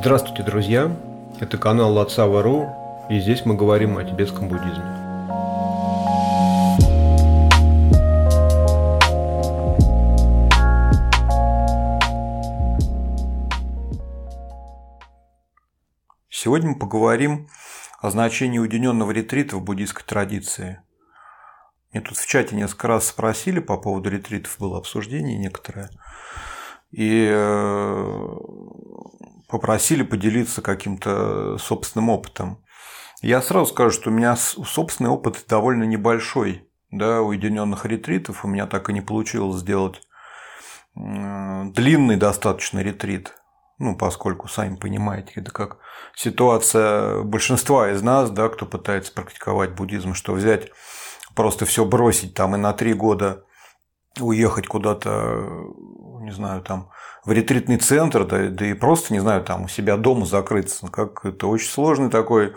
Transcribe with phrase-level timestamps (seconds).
[0.00, 0.96] Здравствуйте, друзья!
[1.40, 2.68] Это канал Лацава.ру,
[3.10, 4.84] и здесь мы говорим о тибетском буддизме.
[16.30, 17.48] Сегодня мы поговорим
[18.00, 20.80] о значении уединенного ретрита в буддийской традиции.
[21.92, 25.90] Мне тут в чате несколько раз спросили по поводу ретритов, было обсуждение некоторое.
[26.92, 28.36] И э,
[29.48, 32.64] попросили поделиться каким-то собственным опытом.
[33.20, 38.44] Я сразу скажу, что у меня собственный опыт довольно небольшой, да, уединенных ретритов.
[38.44, 40.02] У меня так и не получилось сделать
[40.94, 43.34] длинный достаточно ретрит.
[43.78, 45.78] Ну, поскольку, сами понимаете, это как
[46.16, 50.70] ситуация большинства из нас, да, кто пытается практиковать буддизм, что взять,
[51.36, 53.44] просто все бросить там и на три года
[54.20, 55.46] уехать куда-то,
[56.20, 56.90] не знаю, там
[57.28, 60.88] в ретритный центр, да, да и просто, не знаю, там у себя дома закрыться.
[60.88, 62.54] Как это очень сложный такой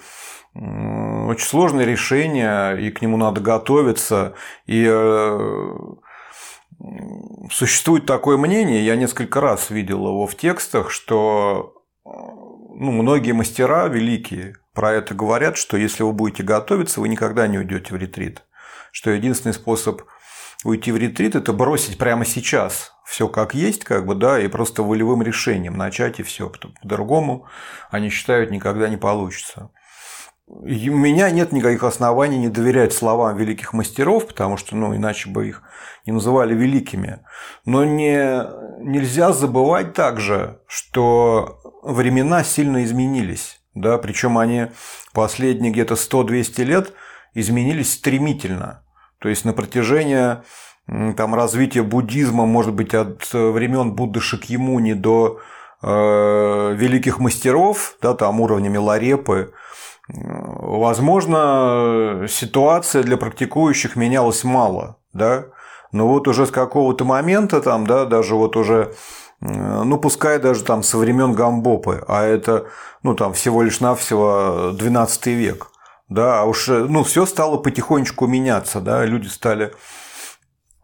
[0.53, 4.33] очень сложное решение, и к нему надо готовиться.
[4.65, 5.77] И э,
[7.49, 11.73] существует такое мнение, я несколько раз видел его в текстах, что
[12.05, 17.57] ну, многие мастера великие про это говорят, что если вы будете готовиться, вы никогда не
[17.57, 18.43] уйдете в ретрит.
[18.93, 20.01] Что единственный способ
[20.63, 24.83] уйти в ретрит– это бросить прямо сейчас все как есть, как бы, да, и просто
[24.83, 26.49] волевым решением начать и все.
[26.49, 27.45] По-другому
[27.89, 29.69] они считают, никогда не получится.
[30.65, 35.29] И у меня нет никаких оснований не доверять словам великих мастеров, потому что, ну, иначе
[35.29, 35.63] бы их
[36.05, 37.19] не называли великими.
[37.65, 38.43] Но не,
[38.81, 43.61] нельзя забывать также, что времена сильно изменились.
[43.73, 44.67] Да, причем они
[45.13, 46.93] последние где-то 100-200 лет
[47.33, 48.80] изменились стремительно.
[49.21, 50.37] То есть на протяжении
[50.87, 55.39] там, развития буддизма, может быть, от времен Будды Шакьямуни до
[55.81, 59.53] э, великих мастеров, да, там уровня Миларепы,
[60.09, 65.45] возможно, ситуация для практикующих менялась мало, да,
[65.91, 68.93] но вот уже с какого-то момента, там, да, даже вот уже
[69.41, 72.67] ну, пускай даже там со времен Гамбопы, а это,
[73.01, 75.71] ну, там всего лишь навсего 12 век,
[76.11, 79.71] да, а уж, ну, все стало потихонечку меняться, да, люди стали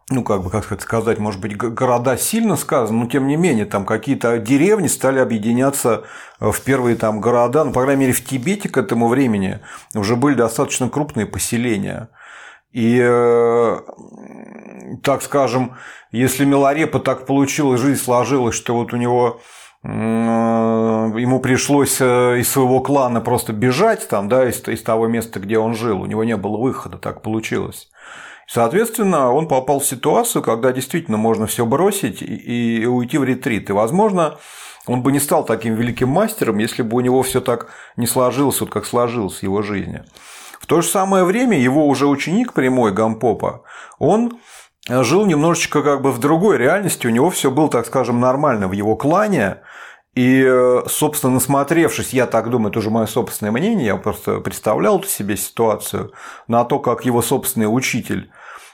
[0.10, 3.86] ну, как бы, как сказать, может быть, города сильно сказано, но тем не менее, там
[3.86, 6.06] какие-то деревни стали объединяться
[6.40, 9.60] в первые там города, ну, по крайней мере, в Тибете к этому времени
[9.94, 12.08] уже были достаточно крупные поселения.
[12.72, 13.80] И, э,
[15.04, 15.76] так скажем,
[16.12, 19.42] если Миларепа так получилось, жизнь сложилась, что вот у него
[19.84, 25.60] ему пришлось э, из своего клана просто бежать там, да, из, из того места, где
[25.60, 27.90] он жил, у него не было выхода, так получилось.
[28.48, 33.70] Соответственно, он попал в ситуацию, когда действительно можно все бросить и уйти в ретрит.
[33.70, 34.38] И, возможно,
[34.88, 37.68] он бы не стал таким великим мастером, если бы у него все так
[37.98, 40.04] не сложилось, вот как сложилось в его жизни.
[40.60, 43.64] В то же самое время его уже ученик прямой Гампопа,
[44.00, 44.40] он
[44.88, 48.72] жил немножечко как бы в другой реальности, у него все было, так скажем, нормально в
[48.72, 49.58] его клане,
[50.18, 55.38] и, собственно, насмотревшись, я так думаю, это уже мое собственное мнение, я просто представлял себе
[55.38, 56.12] ситуацию
[56.48, 58.32] на то, как его собственный учитель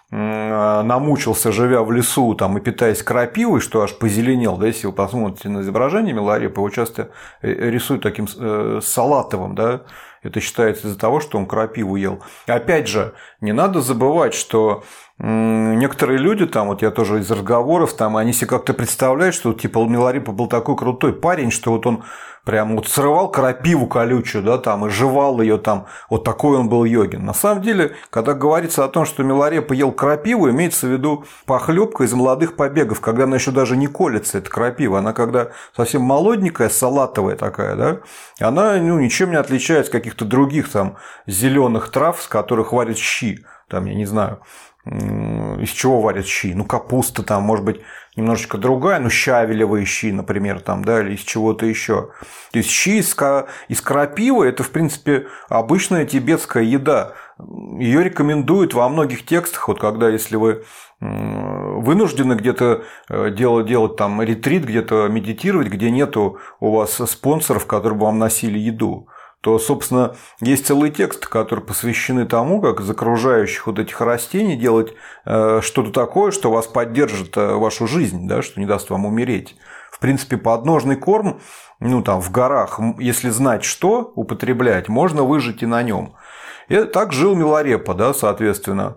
[0.10, 5.50] намучился, живя в лесу там, и питаясь крапивой, что аж позеленел, да, если вы посмотрите
[5.50, 7.10] на изображение Миларепа, его часто
[7.42, 9.82] э, рисуют таким э, салатовым, да,
[10.24, 12.22] это считается из-за того, что он крапиву ел.
[12.48, 14.84] Опять же, не надо забывать, что
[15.20, 19.86] некоторые люди, там, вот я тоже из разговоров, там, они себе как-то представляют, что типа
[19.86, 22.04] Миларипа был такой крутой парень, что вот он
[22.46, 26.84] прям вот срывал крапиву колючую, да, там, и жевал ее там, вот такой он был
[26.84, 27.24] йогин.
[27.24, 32.04] На самом деле, когда говорится о том, что Миларепа ел крапиву, имеется в виду похлебка
[32.04, 36.70] из молодых побегов, когда она еще даже не колется, эта крапива, она когда совсем молоденькая,
[36.70, 38.00] салатовая такая, да,
[38.40, 40.98] она ну, ничем не отличается от каких-то других там
[41.28, 44.42] зеленых трав, с которых варят щи, там, я не знаю,
[44.86, 46.54] из чего варят щи?
[46.54, 47.82] Ну, капуста там, может быть,
[48.16, 52.10] немножечко другая, ну, щавелевые щи, например, там, да, или из чего-то еще.
[52.52, 53.16] То есть щи из,
[53.70, 57.14] из крапивы– это, в принципе, обычная тибетская еда.
[57.80, 60.64] Ее рекомендуют во многих текстах, вот когда, если вы
[61.00, 68.00] вынуждены где-то э, делать, делать там ретрит, где-то медитировать, где нету у вас спонсоров, которые
[68.00, 69.10] бы вам носили еду
[69.44, 74.94] то, собственно, есть целые тексты, которые посвящены тому, как из окружающих вот этих растений делать
[75.26, 79.58] э, что-то такое, что вас поддержит э, вашу жизнь, да, что не даст вам умереть.
[79.92, 81.42] В принципе, подножный корм,
[81.82, 86.16] ну там в горах, если знать, что употреблять, можно выжить и на нем.
[86.70, 88.96] И так жил Миларепа, да, соответственно.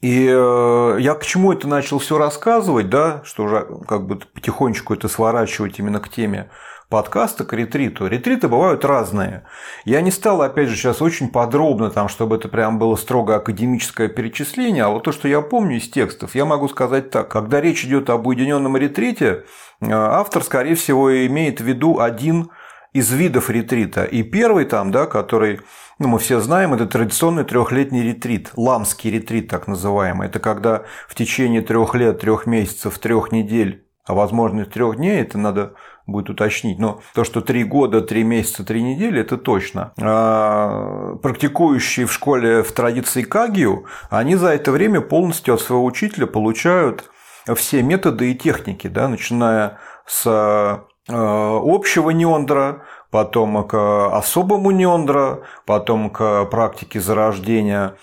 [0.00, 4.94] И э, я к чему это начал все рассказывать, да, что уже как бы потихонечку
[4.94, 6.48] это сворачивать именно к теме
[6.88, 8.06] подкаста к ретриту.
[8.06, 9.44] Ретриты бывают разные.
[9.84, 14.08] Я не стал, опять же, сейчас очень подробно, там, чтобы это прям было строго академическое
[14.08, 17.28] перечисление, а вот то, что я помню из текстов, я могу сказать так.
[17.28, 19.44] Когда речь идет об уединенном ретрите,
[19.80, 22.50] э, автор, скорее всего, имеет в виду один
[22.92, 24.04] из видов ретрита.
[24.04, 25.60] И первый там, да, который
[25.98, 30.28] ну, мы все знаем, это традиционный трехлетний ретрит, ламский ретрит так называемый.
[30.28, 35.36] Это когда в течение трех лет, трех месяцев, трех недель, а возможно трех дней, это
[35.38, 35.74] надо
[36.06, 36.78] будет уточнить.
[36.78, 39.92] Но то, что три года, три месяца, три недели, это точно.
[40.00, 46.26] А практикующие в школе в традиции Кагию, они за это время полностью от своего учителя
[46.26, 47.10] получают
[47.54, 56.10] все методы и техники, да, начиная с э, общего неондра, потом к особому неондра, потом
[56.10, 57.96] к практике зарождения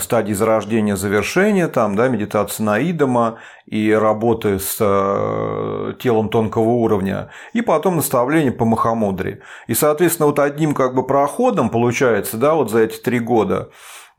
[0.00, 7.30] стадии зарождения завершения, там, да, медитация на идома и работы с э, телом тонкого уровня,
[7.52, 9.40] и потом наставление по Махамудре.
[9.66, 13.70] И, соответственно, вот одним как бы проходом получается, да, вот за эти три года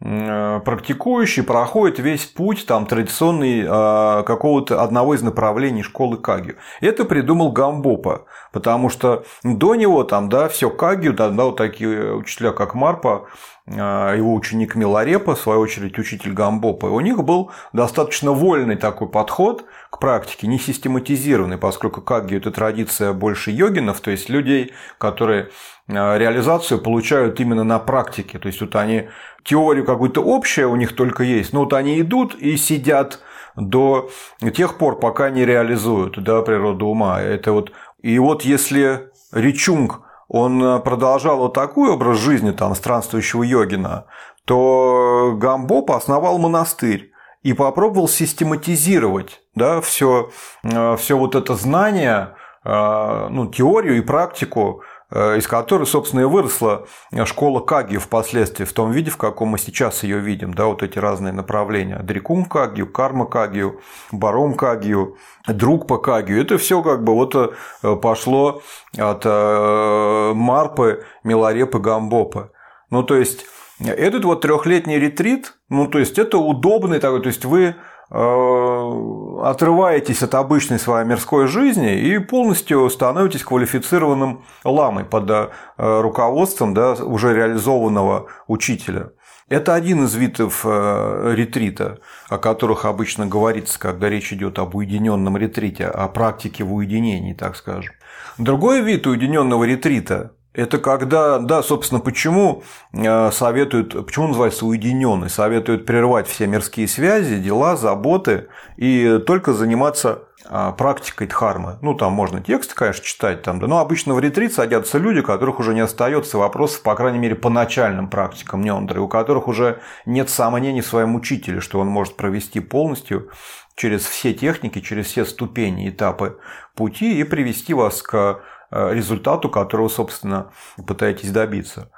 [0.05, 6.57] Э, практикующий проходит весь путь там, традиционный э, какого-то одного из направлений школы Кагью.
[6.81, 12.15] Это придумал Гамбопа, потому что до него там, да, все Кагью, да, да, вот такие
[12.15, 17.51] учителя, как Марпа, э, его ученик Миларепа, в свою очередь учитель Гамбопа, у них был
[17.71, 24.11] достаточно вольный такой подход к практике, не систематизированный, поскольку Кагью– это традиция больше йогинов, то
[24.11, 25.49] есть людей, которые
[25.87, 28.37] реализацию получают именно на практике.
[28.37, 29.07] То есть вот они
[29.43, 33.21] теорию какую-то общую у них только есть, но вот они идут и сидят
[33.55, 34.09] до
[34.53, 37.21] тех пор, пока не реализуют да, природу ума.
[37.21, 37.71] Это вот...
[38.01, 44.05] И вот если Ричунг он продолжал вот такой образ жизни там, странствующего йогина,
[44.45, 47.11] то Гамбоп основал монастырь
[47.43, 50.29] и попробовал систематизировать да, все,
[50.63, 56.87] все вот это знание, ну, теорию и практику Э, из которой, собственно, и выросла
[57.25, 60.97] школа Каги впоследствии, в том виде, в каком мы сейчас ее видим, да, вот эти
[60.97, 61.99] разные направления.
[61.99, 63.79] Дрикум Кагию, Карма Кагию,
[64.11, 65.17] Баром Кагию,
[65.47, 66.41] Друг по Кагию.
[66.41, 68.61] Это все как бы вот э, пошло
[68.97, 72.51] от э, Марпы, Миларепы, Гамбопы.
[72.89, 73.45] Ну, то есть,
[73.79, 80.21] этот вот трехлетний ретрит, ну, то есть, это удобный такой, то есть, вы Э, отрываетесь
[80.21, 87.33] от обычной своей мирской жизни и полностью становитесь квалифицированным ламой под э, руководством да, уже
[87.33, 89.13] реализованного учителя.
[89.49, 91.99] Это один из видов э, ретрита,
[92.29, 97.55] о которых обычно говорится, когда речь идет об уединенном ретрите, о практике в уединении, так
[97.55, 97.95] скажем.
[98.37, 102.63] Другой вид уединенного ретрита это когда, да, собственно, почему
[102.93, 108.47] э, советуют, почему называется уединенный, советуют прервать все мирские связи, дела, заботы
[108.77, 111.77] и только заниматься а, практикой дхармы.
[111.81, 115.23] Ну, там можно тексты, конечно, читать, там, да, но обычно в ретрит садятся люди, у
[115.23, 119.79] которых уже не остается вопросов, по крайней мере, по начальным практикам нендры, у которых уже
[120.05, 123.29] нет сомнений в своем учителе, что он может провести полностью
[123.75, 126.37] через все техники, через все ступени, этапы
[126.75, 128.41] пути и привести вас к
[128.73, 130.51] результату, которого, собственно,
[130.85, 131.89] пытаетесь добиться.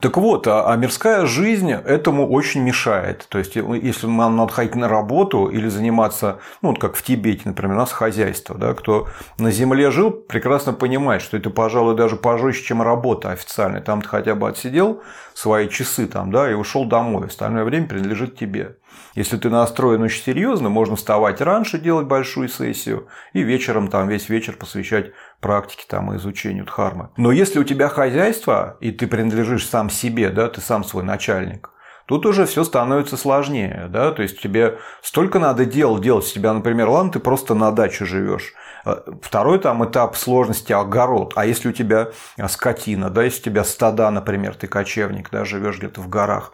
[0.00, 3.26] Так вот, а, а мирская жизнь этому очень мешает.
[3.28, 7.42] То есть, если нам надо ходить на работу или заниматься, ну, вот как в Тибете,
[7.44, 12.16] например, у нас хозяйство, да, кто на земле жил, прекрасно понимает, что это, пожалуй, даже
[12.16, 13.82] пожестче, чем работа официальная.
[13.82, 15.02] Там ты хотя бы отсидел
[15.34, 17.26] свои часы там, да, и ушел домой.
[17.26, 18.76] Остальное время принадлежит тебе.
[19.14, 24.28] Если ты настроен очень серьезно, можно вставать раньше, делать большую сессию, и вечером там весь
[24.28, 27.10] вечер посвящать практике там, и изучению дхармы.
[27.16, 31.70] Но если у тебя хозяйство, и ты принадлежишь сам себе, да, ты сам свой начальник,
[32.10, 36.52] Тут уже все становится сложнее, да, то есть тебе столько надо дел делать, у тебя,
[36.52, 38.52] например, ладно, ты просто на даче живешь.
[38.84, 41.34] А, второй там этап сложности огород.
[41.36, 42.08] А если у тебя
[42.48, 46.52] скотина, да, если у тебя стада, например, ты кочевник, да, живешь где-то в горах,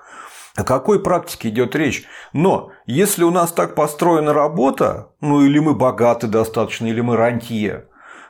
[0.56, 2.04] о какой практике идет речь?
[2.34, 7.86] Но если у нас так построена работа, ну или мы богаты достаточно, или мы рантье,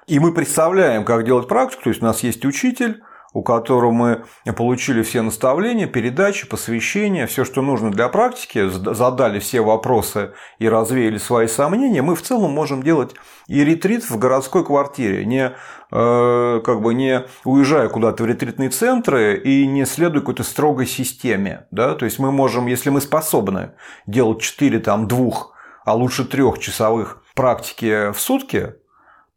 [0.06, 3.02] и мы представляем, как делать практику, то есть у нас есть учитель,
[3.36, 4.24] у которого мы
[4.56, 11.18] получили все наставления, передачи, посвящения, все, что нужно для практики, задали все вопросы и развеяли
[11.18, 13.14] свои сомнения, мы в целом можем делать
[13.46, 15.52] и ретрит в городской квартире, не,
[15.90, 21.66] э, как бы не уезжая куда-то в ретритные центры и не следуя какой-то строгой системе.
[21.70, 21.94] Да?
[21.94, 23.72] То есть мы можем, если мы способны
[24.06, 25.32] делать 4, там, 2,
[25.84, 28.76] а лучше 3 часовых практики в сутки,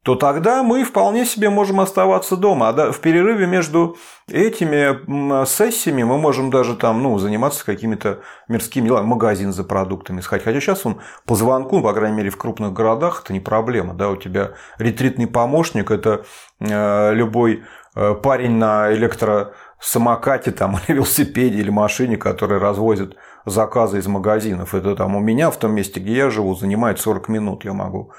[0.03, 2.70] то тогда мы вполне себе можем оставаться дома.
[2.70, 3.98] А в перерыве между
[4.29, 10.46] этими сессиями мы можем даже там, ну, заниматься какими-то мирскими делами, магазин за продуктами сходить.
[10.46, 13.94] Хотя сейчас он по звонку, по крайней мере, в крупных городах это не проблема.
[13.94, 14.10] Да?
[14.10, 16.24] У тебя ретритный помощник– это
[16.62, 17.63] э, любой
[17.96, 24.74] э, парень на электросамокате там, или велосипеде или машине, который развозит заказы из магазинов.
[24.74, 27.65] Это там у меня в том месте, где я живу, занимает 40 минут.
[27.65, 28.13] Я могу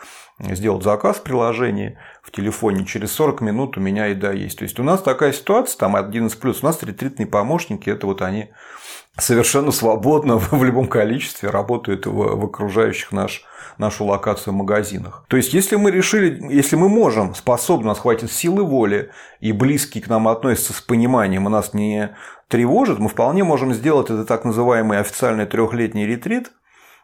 [0.51, 4.59] сделать заказ в приложении в телефоне, через 40 минут у меня еда есть.
[4.59, 8.23] То есть у нас такая ситуация, там 11 плюс, у нас ретритные помощники, это вот
[8.23, 8.51] они
[9.19, 13.45] совершенно свободно в любом количестве работают в, в окружающих наш,
[13.79, 15.25] нашу локацию магазинах.
[15.29, 19.53] То есть, если мы решили, если мы можем, способны, у нас хватит силы воли, и
[19.53, 22.17] близкие к нам относятся с пониманием, и нас не
[22.49, 26.53] тревожит, мы вполне можем сделать это так называемый официальный трехлетний ретрит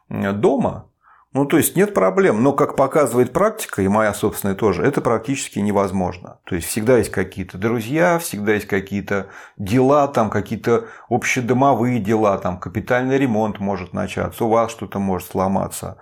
[0.09, 0.89] дома,
[1.37, 5.59] ну, то есть нет проблем, но как показывает практика, и моя собственная тоже, это практически
[5.59, 6.39] невозможно.
[6.45, 9.27] То есть всегда есть какие-то друзья, всегда есть какие-то
[9.59, 15.99] дела, там какие-то общедомовые дела, там капитальный ремонт может начаться, у вас что-то может сломаться.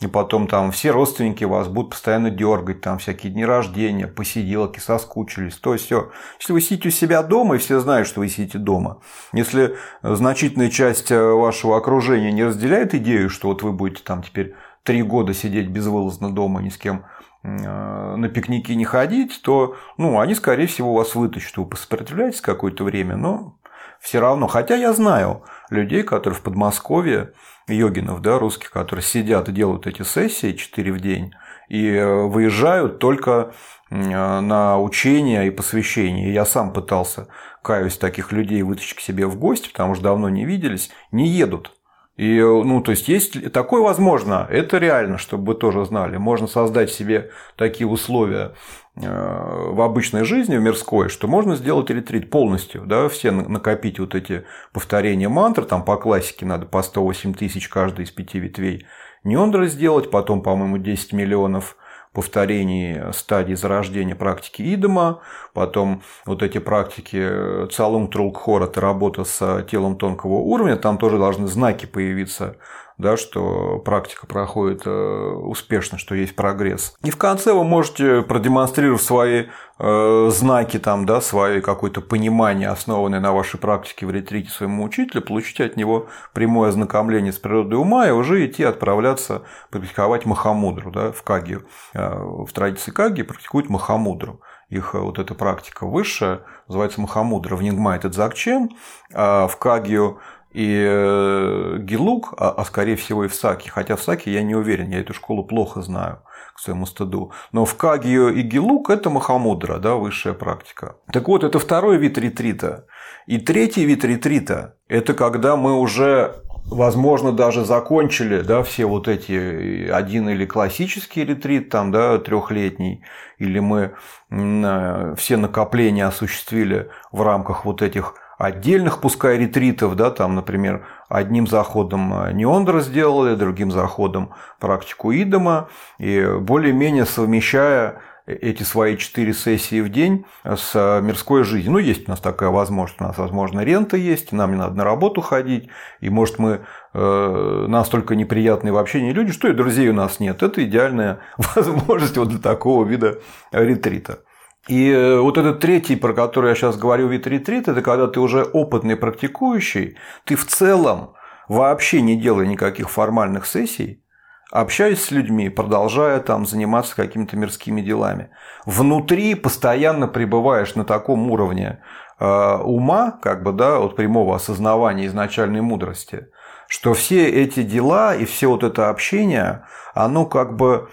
[0.00, 5.54] И потом там все родственники вас будут постоянно дергать, там всякие дни рождения, посиделки, соскучились,
[5.54, 6.10] то все.
[6.38, 9.00] Если вы сидите у себя дома, и все знают, что вы сидите дома,
[9.32, 15.02] если значительная часть вашего окружения не разделяет идею, что вот вы будете там теперь три
[15.02, 17.04] года сидеть безвылазно дома, ни с кем
[17.42, 21.56] э, на пикники не ходить, то ну, они, скорее всего, вас вытащат.
[21.56, 23.58] Вы посопротивляетесь какое-то время, но
[24.00, 24.46] все равно.
[24.46, 27.32] Хотя я знаю людей, которые в Подмосковье,
[27.66, 31.32] йогинов, да, русских, которые сидят и делают эти сессии 4 в день
[31.68, 33.52] и э, выезжают только
[33.90, 33.94] э,
[34.40, 36.30] на учения и посвящения.
[36.30, 37.28] Я сам пытался,
[37.62, 41.72] каюсь, таких людей вытащить к себе в гости, потому что давно не виделись, не едут.
[42.16, 46.16] И, ну, то есть, есть такое возможно, это реально, чтобы вы тоже знали.
[46.16, 48.54] Можно создать себе такие условия
[48.94, 54.14] э, в обычной жизни, в мирской, что можно сделать ретрит полностью, да, все накопить вот
[54.14, 58.86] эти повторения мантр, там по классике надо по 108 тысяч каждый из пяти ветвей
[59.24, 61.76] Ниондра сделать, потом, по-моему, 10 миллионов
[62.14, 65.20] повторений стадий зарождения практики Идома,
[65.52, 71.48] потом вот эти практики Цалум Трулкхор, это работа с телом тонкого уровня, там тоже должны
[71.48, 72.56] знаки появиться
[72.98, 76.94] да, что практика проходит э, успешно, что есть прогресс.
[77.02, 79.46] И в конце вы можете продемонстрировать свои
[79.78, 85.22] э, знаки, там, да, свои какое-то понимание, основанное на вашей практике в ретрите своему учителю,
[85.22, 91.12] получить от него прямое ознакомление с природой ума и уже идти отправляться практиковать махамудру да,
[91.12, 91.66] в Кагию.
[91.94, 97.96] Э, в традиции Каги практикуют махамудру их вот эта практика высшая, называется Махамудра, в Нингма
[97.96, 98.70] это Дзакчен,
[99.12, 100.20] а в Кагию
[100.54, 104.54] и э, Гилук, а, а скорее всего и в Саке, хотя в Саке я не
[104.54, 106.22] уверен, я эту школу плохо знаю
[106.54, 107.32] к своему стыду.
[107.50, 110.96] Но в Кагио и Гилук это Махамудра, да, высшая практика.
[111.12, 112.86] Так вот, это второй вид ретрита.
[113.26, 119.88] И третий вид ретрита– это когда мы уже возможно, даже закончили да, все вот эти
[119.90, 123.04] один или классический ретрит, там, да, трехлетний,
[123.38, 123.94] или мы
[124.30, 128.14] э, все накопления осуществили в рамках вот этих
[128.44, 135.68] отдельных, пускай ретритов, да, там, например, одним заходом э, Неондра сделали, другим заходом практику Идома,
[135.98, 141.72] и более-менее совмещая эти свои четыре сессии в день с э, мирской жизнью.
[141.72, 143.00] Ну, есть у нас такая возможность.
[143.00, 145.68] У нас, возможно, рента есть, нам не надо на работу ходить.
[146.00, 146.60] И, может, мы
[146.94, 150.42] э, настолько неприятные в общении люди, что и друзей у нас нет.
[150.42, 153.18] Это идеальная возможность вот для такого вида
[153.52, 154.20] ретрита.
[154.68, 158.20] И э, вот этот третий, про который я сейчас говорю, вид ретрит, это когда ты
[158.20, 161.14] уже опытный практикующий, ты в целом
[161.48, 164.02] вообще не делая никаких формальных сессий,
[164.50, 168.30] общаясь с людьми, продолжая там заниматься какими-то мирскими делами.
[168.64, 171.80] Внутри постоянно пребываешь на таком уровне
[172.18, 176.28] э, ума, как бы, да, от прямого осознавания изначальной мудрости,
[176.68, 180.88] что все эти дела и все вот это общение, оно как бы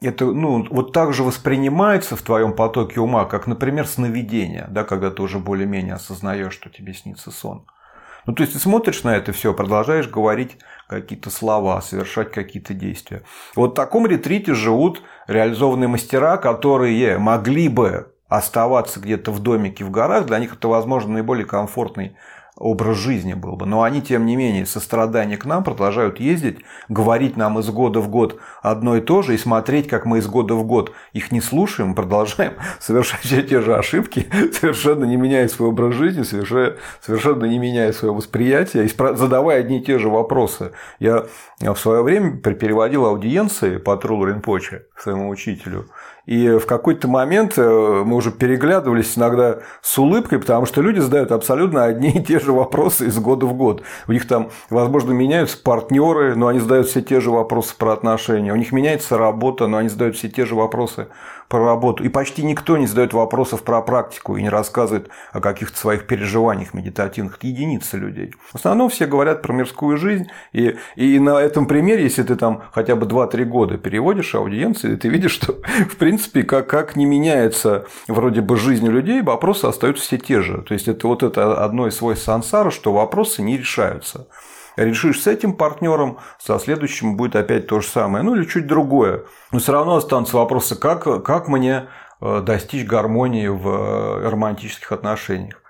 [0.00, 5.10] это ну, вот так же воспринимается в твоем потоке ума, как, например, сновидение, да, когда
[5.10, 7.66] ты уже более-менее осознаешь, что тебе снится сон.
[8.26, 13.22] Ну, то есть ты смотришь на это все, продолжаешь говорить какие-то слова, совершать какие-то действия.
[13.54, 19.90] Вот в таком ретрите живут реализованные мастера, которые могли бы оставаться где-то в домике в
[19.90, 22.16] горах, для них это, возможно, наиболее комфортный
[22.58, 23.66] образ жизни был бы.
[23.66, 28.08] Но они, тем не менее, сострадание к нам продолжают ездить, говорить нам из года в
[28.08, 31.40] год одно и то же и смотреть, как мы из года в год их не
[31.40, 37.44] слушаем, продолжаем совершать все те же ошибки, совершенно не меняя свой образ жизни, совершенно, совершенно
[37.44, 40.72] не меняя свое восприятие, задавая одни и те же вопросы.
[40.98, 41.26] Я
[41.60, 45.88] в свое время переводил аудиенции по Трулу Ринпоче своему учителю.
[46.28, 51.32] И в какой-то момент э, мы уже переглядывались иногда с улыбкой, потому что люди задают
[51.32, 53.82] абсолютно одни и те же вопросы из года в год.
[54.08, 58.52] У них там, возможно, меняются партнеры, но они задают все те же вопросы про отношения.
[58.52, 61.06] У них меняется работа, но они задают все те же вопросы
[61.48, 62.04] про работу.
[62.04, 66.74] И почти никто не задает вопросов про практику и не рассказывает о каких-то своих переживаниях
[66.74, 67.38] медитативных.
[67.42, 68.34] Единицы людей.
[68.52, 70.26] В основном все говорят про мирскую жизнь.
[70.52, 75.08] И, и на этом примере, если ты там хотя бы 2-3 года переводишь аудиенции, ты
[75.08, 75.54] видишь, что
[75.90, 80.62] в принципе как, как не меняется вроде бы жизнь людей, вопросы остаются все те же.
[80.62, 84.28] То есть это вот это одно из свойств сансара, что вопросы не решаются
[84.84, 89.24] решишь с этим партнером, со следующим будет опять то же самое, ну или чуть другое.
[89.52, 91.88] Но все равно останутся вопросы, как, как мне
[92.20, 95.62] э, достичь гармонии в э, романтических отношениях.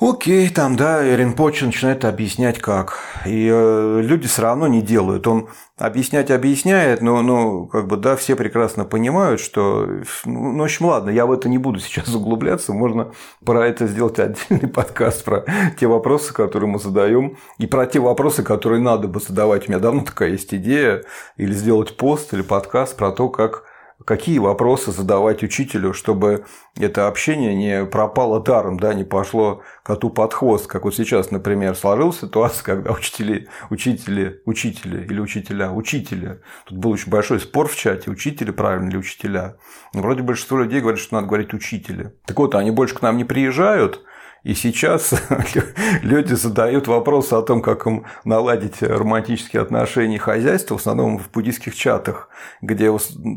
[0.00, 3.00] Окей, там, да, Ринпоче начинает объяснять как.
[3.26, 5.26] И э, люди все равно не делают.
[5.26, 9.88] Он объяснять объясняет, но, ну, как бы, да, все прекрасно понимают, что,
[10.24, 13.10] ну, в общем, ладно, я в это не буду сейчас углубляться, можно
[13.44, 15.44] про это сделать отдельный подкаст, про
[15.80, 19.66] те вопросы, которые мы задаем, и про те вопросы, которые надо бы задавать.
[19.66, 21.02] У меня давно такая есть идея,
[21.36, 23.64] или сделать пост, или подкаст про то, как
[24.04, 26.44] какие вопросы задавать учителю, чтобы
[26.76, 31.74] это общение не пропало даром, да, не пошло коту под хвост, как вот сейчас, например,
[31.74, 37.76] сложилась ситуация, когда учители, учители, учители или учителя, учителя, тут был очень большой спор в
[37.76, 39.56] чате, учители правильно или учителя.
[39.92, 42.12] Вроде большинство людей говорят, что надо говорить учители.
[42.24, 44.04] Так вот, они больше к нам не приезжают,
[44.48, 45.12] и сейчас
[46.02, 51.30] люди задают вопросы о том, как им наладить романтические отношения и хозяйство, в основном в
[51.30, 52.30] буддийских чатах,
[52.62, 52.90] где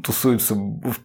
[0.03, 0.55] тусуются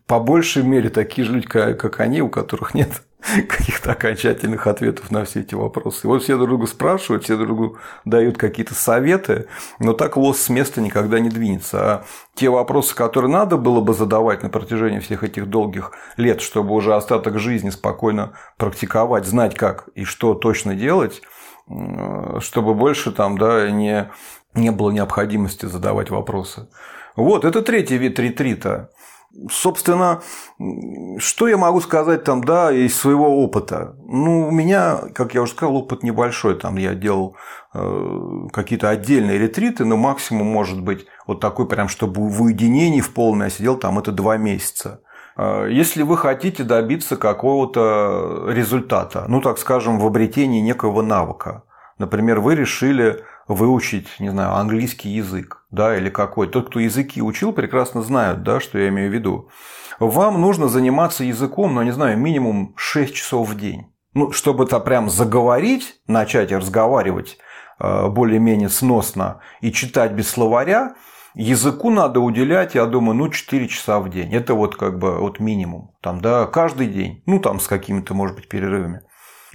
[0.07, 3.03] по большей мере такие же люди, как они, у которых нет
[3.49, 6.07] каких-то окончательных ответов на все эти вопросы.
[6.07, 9.47] И вот все друг друга спрашивают, все друг другу дают какие-то советы,
[9.79, 11.79] но так лос с места никогда не двинется.
[11.81, 12.05] А
[12.35, 16.95] те вопросы, которые надо было бы задавать на протяжении всех этих долгих лет, чтобы уже
[16.95, 21.23] остаток жизни спокойно практиковать, знать как и что точно делать,
[21.67, 24.11] чтобы больше там да, не,
[24.55, 26.69] не было необходимости задавать вопросы.
[27.17, 28.91] Вот, это третий вид ретрита.
[29.51, 30.23] Собственно,
[31.19, 33.97] что я могу сказать там, да, из своего опыта?
[34.07, 36.55] Ну, у меня, как я уже сказал, опыт небольшой.
[36.55, 37.37] Там я делал
[37.75, 43.13] э, какие-то отдельные ретриты, но максимум может быть вот такой прям, чтобы в уединении в
[43.13, 45.03] полной я сидел там это два месяца.
[45.37, 51.65] Э, если вы хотите добиться какого-то результата, ну, так скажем, в обретении некого навыка,
[51.99, 56.49] например, вы решили выучить, не знаю, английский язык, да, или какой.
[56.49, 59.49] Тот, кто языки учил, прекрасно знают, да, что я имею в виду.
[59.99, 63.87] Вам нужно заниматься языком, ну, не знаю, минимум 6 часов в день.
[64.15, 67.39] Ну, чтобы это прям заговорить, начать разговаривать
[67.79, 70.97] э, более-менее сносно и читать без словаря,
[71.35, 74.35] языку надо уделять, я думаю, ну, 4 часа в день.
[74.35, 75.93] Это вот как бы вот минимум.
[76.01, 77.23] Там, да, каждый день.
[77.27, 79.03] Ну, там с какими-то, может быть, перерывами.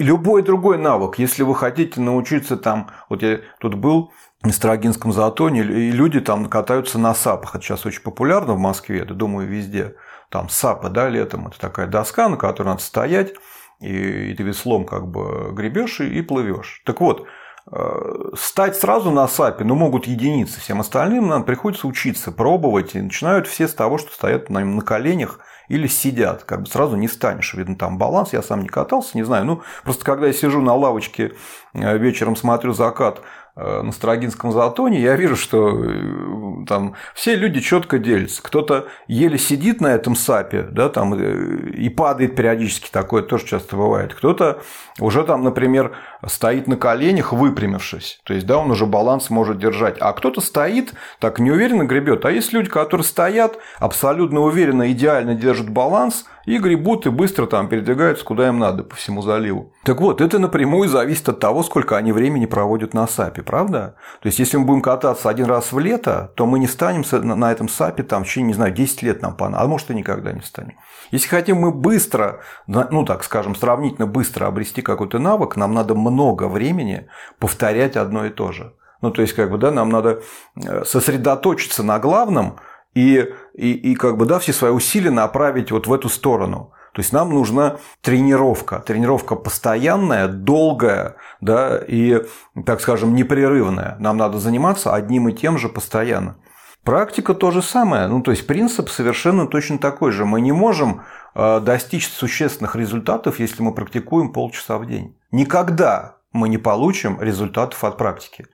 [0.02, 4.12] Любой другой навык, если вы хотите научиться там, вот я тут был
[4.42, 7.54] в Строгинском затоне, и люди там катаются на сапах.
[7.54, 9.94] Это сейчас очень популярно в Москве, я думаю, везде.
[10.28, 11.46] Там сапы, да, летом.
[11.46, 13.34] Это такая доска, на которой надо стоять,
[13.80, 16.82] и, ты веслом как бы гребешь и, и плывешь.
[16.84, 17.26] Так вот,
[17.70, 20.58] э, стать сразу на сапе, ну, могут единицы.
[20.60, 22.96] Всем остальным нам приходится учиться, пробовать.
[22.96, 25.38] И начинают все с того, что стоят на, на коленях
[25.72, 26.44] или сидят.
[26.44, 27.54] Как бы сразу не станешь.
[27.54, 28.34] Видно, там баланс.
[28.34, 29.46] Я сам не катался, не знаю.
[29.46, 31.32] Ну, просто когда я сижу на лавочке
[31.72, 33.22] э, вечером смотрю закат,
[33.54, 38.42] Э, на Строгинском затоне, я вижу, что э, там все люди четко делятся.
[38.42, 44.14] Кто-то еле сидит на этом сапе, да, там и падает периодически, такое тоже часто бывает.
[44.14, 44.62] Кто-то
[44.98, 45.92] уже там, например,
[46.26, 48.20] стоит на коленях, выпрямившись.
[48.24, 49.96] То есть, да, он уже баланс может держать.
[50.00, 52.24] А кто-то стоит, так неуверенно гребет.
[52.24, 57.68] А есть люди, которые стоят, абсолютно уверенно, идеально держат баланс, и гребут и быстро там
[57.68, 59.72] передвигаются куда им надо по всему заливу.
[59.84, 63.94] Так вот, это напрямую зависит от того, сколько они времени проводят на САПе, правда?
[64.20, 67.04] То есть, если мы будем кататься один раз в лето, то мы не станем
[67.38, 69.94] на этом САПе там в течение, не знаю, 10 лет нам понадобится, а может и
[69.94, 70.78] никогда не станем.
[71.10, 76.11] Если хотим мы быстро, ну так скажем, сравнительно быстро обрести какой-то навык, нам надо много
[76.48, 78.74] времени повторять одно и то же.
[79.00, 80.22] Ну, то есть, как бы, да, нам надо
[80.54, 82.58] э, сосредоточиться на главном,
[82.94, 86.72] и, и, и как бы, да, все свои усилия направить вот в эту сторону.
[86.92, 92.22] То есть нам нужна тренировка, тренировка постоянная, долгая, да, и,
[92.66, 93.96] так скажем, непрерывная.
[93.98, 96.36] Нам надо заниматься одним и тем же постоянно.
[96.84, 98.08] Практика то же самое.
[98.08, 100.24] Ну, то есть принцип совершенно точно такой же.
[100.24, 101.02] Мы не можем
[101.34, 105.16] э, достичь существенных результатов, если мы практикуем полчаса в день.
[105.30, 108.46] Никогда мы не получим результатов от практики.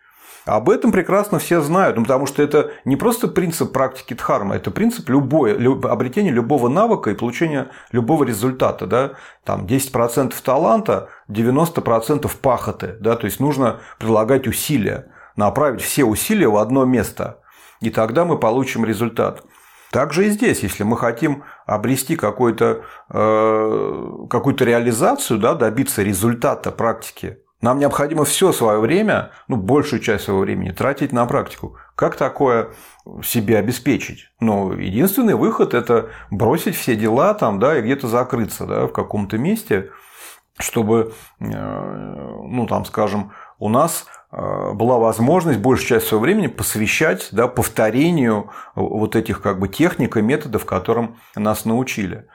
[0.44, 4.70] Об этом прекрасно все знают, ну, потому что это не просто принцип практики дхарма, это
[4.70, 8.86] принцип любой, люб, обретения любого навыка и получения любого результата.
[8.86, 9.12] Да?
[9.44, 12.96] Там 10% таланта, 90% пахоты.
[13.00, 13.16] Да?
[13.16, 17.40] То есть нужно прилагать усилия, направить все усилия в одно место.
[17.80, 19.44] И тогда мы получим результат.
[19.90, 27.38] Также и здесь, если мы хотим обрести какую-то э, какую реализацию, да, добиться результата практики,
[27.60, 31.76] нам необходимо все свое время, ну, большую часть своего времени тратить на практику.
[31.96, 32.70] Как такое
[33.24, 34.30] себе обеспечить?
[34.40, 39.38] Ну, единственный выход– это бросить все дела там, да, и где-то закрыться да, в каком-то
[39.38, 39.90] месте,
[40.58, 47.28] чтобы, э, ну, там, скажем, у нас э, была возможность большую часть своего времени посвящать
[47.32, 52.26] да, повторению вот этих как бы техник и методов, которым нас научили.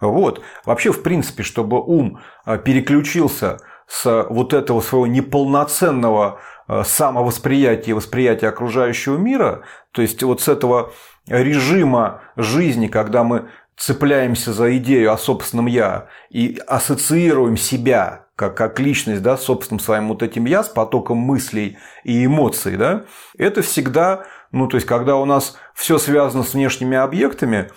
[0.00, 0.42] Вот.
[0.64, 7.94] Вообще, в принципе, чтобы ум э, переключился с вот этого своего неполноценного э, самовосприятия и
[7.94, 10.92] восприятия окружающего мира, то есть вот с этого
[11.26, 18.80] режима жизни, когда мы цепляемся за идею о собственном «я» и ассоциируем себя как, как
[18.80, 23.04] личность да, собственным своим вот этим «я», с потоком мыслей и эмоций, да,
[23.38, 27.70] это всегда, ну, то есть, когда у нас все связано с внешними объектами,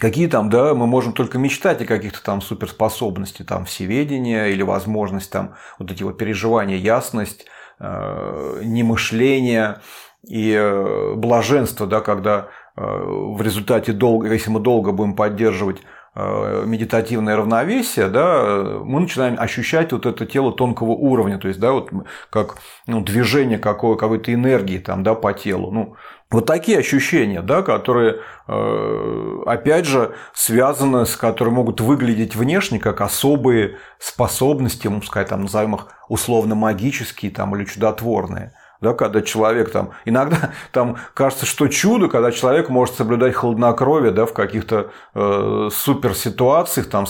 [0.00, 5.30] Какие там, да, мы можем только мечтать о каких-то там суперспособностях, там, всеведения или возможность
[5.30, 7.44] там вот эти вот переживания, ясность,
[7.78, 9.80] э, немышление
[10.26, 15.82] и э, блаженство, да, когда э, в результате долго, если мы долго будем поддерживать
[16.14, 21.90] медитативное равновесие, да, мы начинаем ощущать вот это тело тонкого уровня, то есть, да, вот
[22.28, 25.70] как ну, движение какой, какой-то энергии там, да, по телу.
[25.70, 25.96] Ну,
[26.30, 33.00] вот такие ощущения, да, которые, э, опять же, связаны с, которые могут выглядеть внешне как
[33.00, 39.70] особые способности, можно сказать, там, назовем их условно магические там, или чудотворные да, когда человек
[39.70, 45.68] там, иногда там кажется, что чудо, когда человек может соблюдать хладнокровие, да, в каких-то э,
[45.72, 47.06] супер ситуациях, там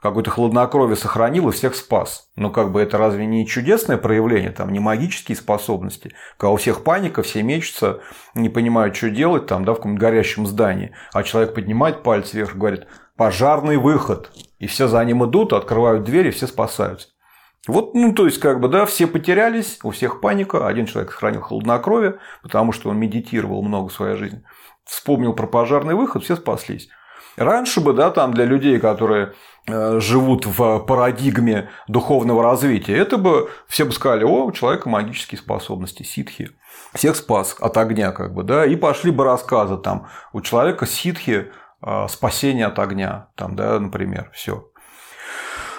[0.00, 2.28] какое-то хладнокровие сохранил и всех спас.
[2.36, 6.82] Но как бы это разве не чудесное проявление, там не магические способности, когда у всех
[6.82, 8.00] паника, все мечутся,
[8.34, 12.54] не понимают, что делать там, да, в каком-то горящем здании, а человек поднимает пальцы вверх
[12.54, 12.86] и говорит,
[13.16, 17.08] пожарный выход, и все за ним идут, открывают двери, все спасаются.
[17.66, 21.40] Вот, ну, то есть, как бы, да, все потерялись, у всех паника, один человек сохранил
[21.40, 24.42] холоднокровие, потому что он медитировал много в своей жизни,
[24.84, 26.88] вспомнил про пожарный выход, все спаслись.
[27.36, 29.32] Раньше бы, да, там для людей, которые
[29.66, 35.38] э, живут в парадигме духовного развития, это бы все бы сказали, о, у человека магические
[35.38, 36.50] способности, ситхи.
[36.92, 41.50] Всех спас от огня, как бы, да, и пошли бы рассказы там, у человека ситхи
[41.82, 44.68] э, спасение от огня, там, да, например, все.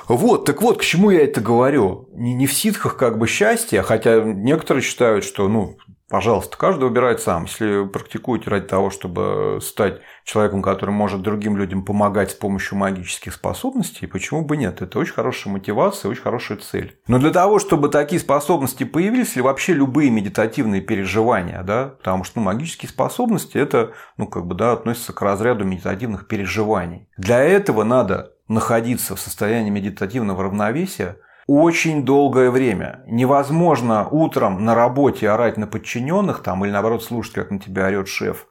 [0.08, 2.10] Вот, так вот, к чему я это говорю?
[2.13, 5.78] Не, не в ситхах как бы счастье, хотя некоторые считают, что, ну,
[6.10, 7.46] пожалуйста, каждый выбирает сам.
[7.46, 13.34] Если практикуете ради того, чтобы стать человеком, который может другим людям помогать с помощью магических
[13.34, 14.82] способностей, почему бы нет?
[14.82, 17.00] Это очень хорошая мотивация, очень хорошая цель.
[17.08, 22.39] Но для того, чтобы такие способности появились, или вообще любые медитативные переживания, да, потому что
[22.39, 27.10] ну, магические способности это, ну, как бы, да, относятся к разряду медитативных переживаний.
[27.18, 33.03] Для этого надо находиться в состоянии медитативного равновесия очень долгое время.
[33.08, 38.08] Невозможно утром на работе орать на подчиненных там, или наоборот слушать, как на тебя орет
[38.08, 38.47] шеф,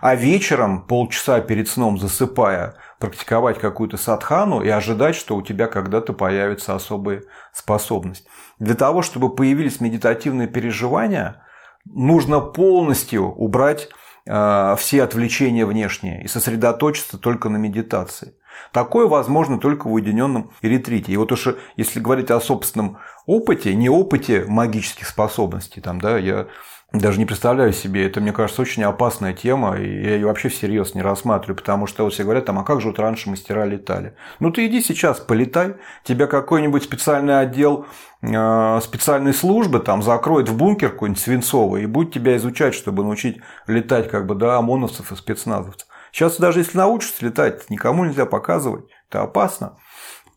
[0.00, 6.12] а вечером, полчаса перед сном засыпая, практиковать какую-то садхану и ожидать, что у тебя когда-то
[6.12, 7.22] появится особая
[7.52, 8.26] способность.
[8.58, 11.42] Для того, чтобы появились медитативные переживания,
[11.84, 13.88] нужно полностью убрать
[14.26, 18.34] э, все отвлечения внешние и сосредоточиться только на медитации.
[18.72, 21.12] Такое возможно только в уединенном ретрите.
[21.12, 26.46] И вот уж если говорить о собственном опыте, не опыте магических способностей, там, да, я
[26.92, 30.94] даже не представляю себе, это, мне кажется, очень опасная тема, и я ее вообще всерьез
[30.94, 34.14] не рассматриваю, потому что вот все говорят, там, а как же вот раньше мастера летали?
[34.38, 37.86] Ну, ты иди сейчас, полетай, тебя какой-нибудь специальный отдел
[38.22, 43.38] э, специальной службы там закроет в бункер какой-нибудь свинцовый и будет тебя изучать, чтобы научить
[43.66, 45.85] летать как бы, да, ОМОНовцев и спецназовцев.
[46.16, 48.86] Сейчас даже если научишься летать, никому нельзя показывать.
[49.10, 49.76] Это опасно.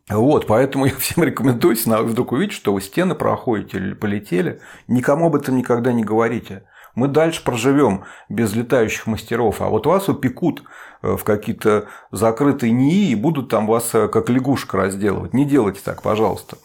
[0.09, 5.27] Вот, поэтому я всем рекомендую, если вдруг увидите, что вы стены проходите или полетели, никому
[5.27, 6.63] об этом никогда не говорите.
[6.95, 10.63] мы дальше проживем без летающих мастеров, а вот вас упекут
[11.01, 15.33] э, в какие-то закрытые НИИ и будут там вас э, как лягушек разделывать.
[15.33, 16.57] Не делайте так, пожалуйста.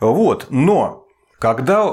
[0.00, 1.06] Вот, но
[1.38, 1.92] когда,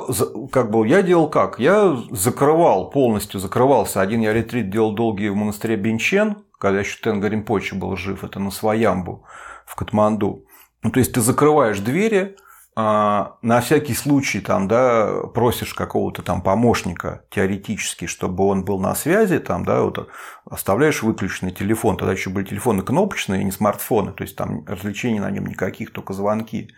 [0.53, 1.59] как бы, я делал как?
[1.59, 3.99] Я закрывал, полностью закрывался.
[3.99, 8.39] Один я ретрит делал долгий в монастыре Бенчен, когда еще Тенга Римпочи был жив, это
[8.39, 9.25] на Своямбу
[9.65, 10.45] в Катманду.
[10.81, 12.37] Ну, то есть ты закрываешь двери,
[12.73, 18.95] а, на всякий случай там, да, просишь какого-то там помощника теоретически, чтобы он был на
[18.95, 20.09] связи, там, да, вот
[20.49, 25.31] оставляешь выключенный телефон, тогда еще были телефоны кнопочные, не смартфоны, то есть там развлечений на
[25.31, 26.69] нем никаких, только звонки.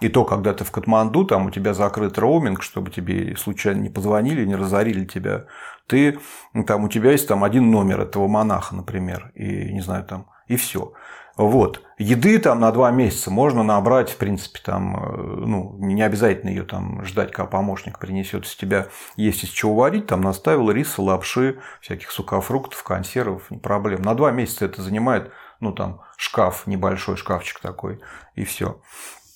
[0.00, 3.90] И то, когда ты в Катманду, там у тебя закрыт роуминг, чтобы тебе случайно не
[3.90, 5.44] позвонили, не разорили тебя,
[5.88, 6.20] ты,
[6.66, 10.56] там у тебя есть там один номер этого монаха, например, и не знаю, там, и
[10.56, 10.92] все.
[11.38, 11.84] Вот.
[11.98, 16.64] Еды там на два месяца можно набрать, в принципе, там, э, ну, не обязательно ее
[16.64, 18.44] там ждать, когда помощник принесет.
[18.44, 24.02] Если тебя есть из чего варить, там наставил риса, лапши, всяких сухофруктов, консервов, не проблем.
[24.02, 28.00] На два месяца это занимает, ну, там, шкаф, небольшой шкафчик такой,
[28.34, 28.80] и все.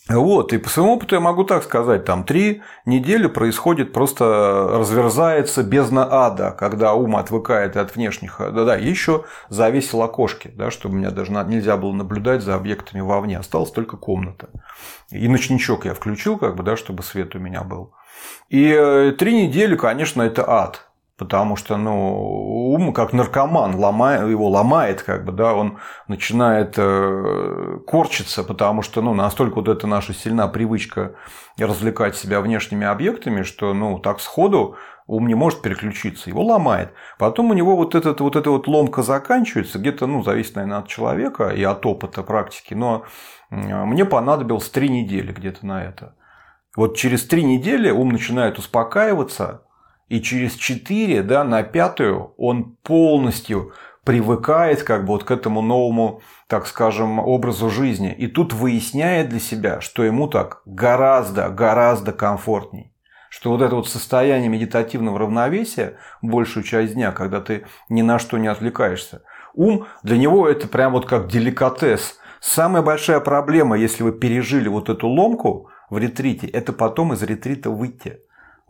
[0.08, 5.62] Вот, и по своему опыту я могу так сказать, там три недели происходит просто разверзается
[5.62, 11.30] бездна ада, когда ум отвыкает от внешних, да-да, еще завесил окошки, да, чтобы меня даже
[11.30, 14.50] нельзя было наблюдать за объектами вовне, осталась только комната.
[15.10, 17.94] И ночничок я включил, как бы, да, чтобы свет у меня был.
[18.48, 20.91] И э, три недели, конечно, это ад
[21.22, 27.78] потому что ну, ум как наркоман ломает, его ломает, как бы, да, он начинает э,
[27.86, 31.14] корчиться, потому что ну, настолько вот это наша сильна привычка
[31.56, 34.74] развлекать себя внешними объектами, что ну, так сходу
[35.06, 36.92] ум не может переключиться, его ломает.
[37.20, 40.88] Потом у него вот, этот, вот эта вот ломка заканчивается, где-то, ну, зависит, наверное, от
[40.88, 43.04] человека и от опыта практики, но
[43.50, 46.16] мне понадобилось три недели где-то на это.
[46.74, 49.62] Вот через три недели ум начинает успокаиваться,
[50.08, 53.72] и через 4 да, на пятую он полностью
[54.04, 58.12] привыкает как бы вот к этому новому, так скажем, образу жизни.
[58.12, 62.92] И тут выясняет для себя, что ему так гораздо, гораздо комфортней.
[63.30, 68.36] Что вот это вот состояние медитативного равновесия большую часть дня, когда ты ни на что
[68.36, 69.22] не отвлекаешься,
[69.54, 72.18] ум для него это прям вот как деликатес.
[72.40, 77.70] Самая большая проблема, если вы пережили вот эту ломку в ретрите, это потом из ретрита
[77.70, 78.18] выйти.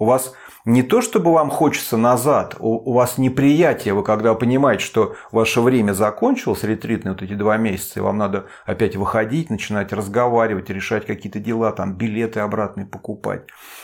[0.02, 0.34] У вас
[0.64, 5.92] не то, чтобы вам хочется назад, у вас неприятие, вы когда понимаете, что ваше время
[5.92, 11.38] закончилось, ретритные вот эти два месяца, и вам надо опять выходить, начинать разговаривать, решать какие-то
[11.38, 13.42] дела, там билеты обратные покупать.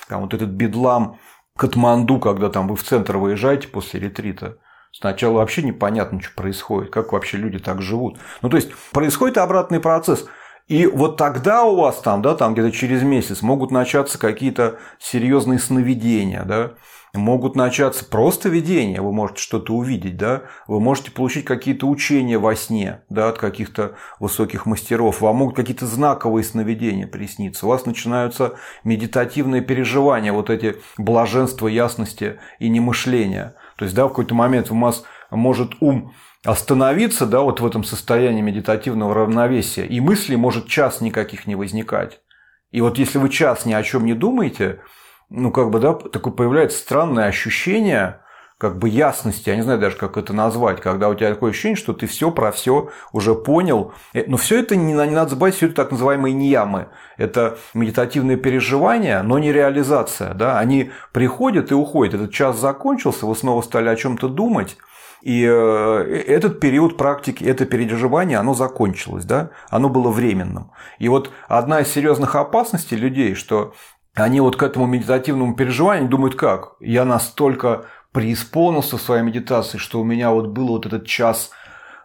[0.09, 1.21] Там вот этот бедлам
[1.57, 4.59] Катманду, когда там вы в центр выезжаете после ретрита,
[4.91, 8.19] Сначала вообще непонятно, что происходит, как вообще люди так живут.
[8.43, 10.27] Ну, то есть, происходит обратный процесс.
[10.69, 15.59] И вот тогда у вас там, да, там где-то через месяц могут начаться какие-то серьезные
[15.59, 16.73] сновидения, да,
[17.15, 22.55] могут начаться просто видения, вы можете что-то увидеть, да, вы можете получить какие-то учения во
[22.55, 28.57] сне, да, от каких-то высоких мастеров, вам могут какие-то знаковые сновидения присниться, у вас начинаются
[28.85, 33.55] медитативные переживания, вот эти блаженства, ясности и немышления.
[33.79, 36.13] То есть, да, в какой-то момент у вас может ум
[36.45, 42.21] остановиться да, вот в этом состоянии медитативного равновесия, и мысли может час никаких не возникать.
[42.71, 44.81] И вот если вы час ни о чем не думаете,
[45.31, 48.21] ну, как бы, да, такое появляется странное ощущение,
[48.59, 51.77] как бы ясности, я не знаю даже, как это назвать, когда у тебя такое ощущение,
[51.77, 53.93] что ты все про все уже понял.
[54.13, 56.89] Э, но все это не, не надо забывать, все это так называемые ниямы.
[57.17, 60.35] Это медитативные переживания, но не реализация.
[60.35, 60.59] Да?
[60.59, 62.15] Они приходят и уходят.
[62.15, 64.77] Этот час закончился, вы снова стали о чем-то думать,
[65.23, 69.51] и э, этот период практики, это переживание, оно закончилось, да?
[69.69, 70.71] оно было временным.
[70.99, 73.75] И вот одна из серьезных опасностей людей, что
[74.15, 76.75] они вот к этому медитативному переживанию думают как?
[76.81, 81.51] Я настолько преисполнился в своей медитации, что у меня вот был вот этот час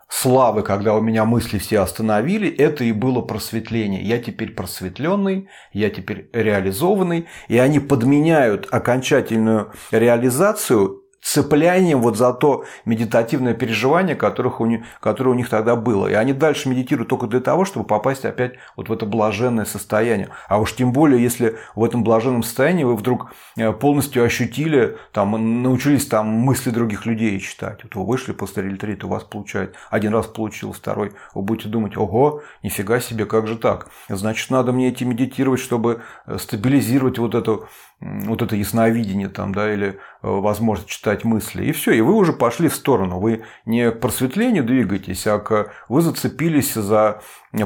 [0.10, 4.04] славы, когда у меня мысли все остановили, это и было просветление.
[4.04, 12.66] Я теперь просветленный, я теперь реализованный, и они подменяют окончательную реализацию цеплянием вот за то
[12.86, 16.08] медитативное переживание, которых у них, которое у них тогда было.
[16.08, 20.30] И они дальше медитируют только для того, чтобы попасть опять вот в это блаженное состояние.
[20.48, 25.64] А уж тем более, если в этом блаженном состоянии вы вдруг э, полностью ощутили, там,
[25.64, 27.84] научились там мысли других людей читать.
[27.84, 29.76] Вот вы вышли после ретрита, у вас получается.
[29.90, 31.14] Один раз получил, второй.
[31.34, 33.88] Вы будете думать, ого, нифига себе, как же так?
[34.10, 37.68] Значит, надо мне идти медитировать, чтобы э, стабилизировать вот эту
[38.04, 42.34] вот это ясновидение там, да, или э, возможность читать мысли, и все, и вы уже
[42.34, 45.72] пошли в сторону, вы не к просветлению двигаетесь, а к...
[45.88, 47.22] вы зацепились за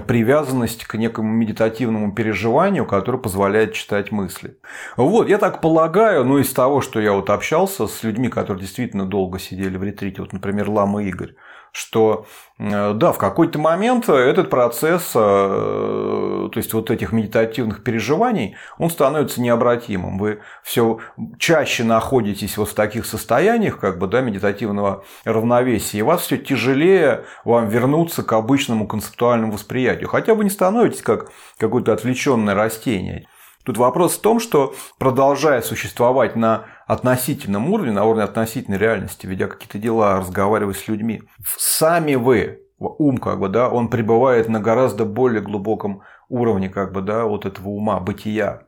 [0.05, 4.57] привязанность к некому медитативному переживанию, которое позволяет читать мысли.
[4.95, 9.05] Вот, я так полагаю, ну, из того, что я вот общался с людьми, которые действительно
[9.05, 11.35] долго сидели в ретрите, вот, например, Лама Игорь,
[11.77, 12.25] что
[12.57, 18.89] э, да, в какой-то момент этот процесс, э, то есть вот этих медитативных переживаний, он
[18.89, 20.17] становится необратимым.
[20.17, 20.97] Вы все
[21.37, 27.25] чаще находитесь вот в таких состояниях, как бы, да, медитативного равновесия, и вас все тяжелее
[27.45, 30.09] вам вернуться к обычному концептуальному восприятию.
[30.09, 33.27] Хотя вы не становитесь как какое-то отвлеченное растение.
[33.67, 39.47] Тут вопрос в том, что продолжая существовать на относительном уровне, на уровне относительной реальности, ведя
[39.47, 41.21] какие-то дела, разговаривая с людьми,
[41.57, 47.01] сами вы, ум, как бы, да, он пребывает на гораздо более глубоком уровне, как бы,
[47.01, 48.61] да, вот этого ума, бытия.